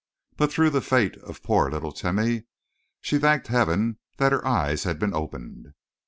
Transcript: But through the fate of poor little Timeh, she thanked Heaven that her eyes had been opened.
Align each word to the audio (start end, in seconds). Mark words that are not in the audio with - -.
But 0.35 0.51
through 0.51 0.71
the 0.71 0.81
fate 0.81 1.15
of 1.17 1.43
poor 1.43 1.69
little 1.69 1.91
Timeh, 1.91 2.41
she 3.01 3.19
thanked 3.19 3.49
Heaven 3.49 3.99
that 4.17 4.31
her 4.31 4.43
eyes 4.47 4.83
had 4.83 4.97
been 4.97 5.13
opened. 5.13 5.75